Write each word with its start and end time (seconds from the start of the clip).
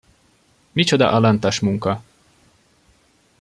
Micsoda 0.79 1.09
alantas 1.17 1.61
munka! 1.61 1.93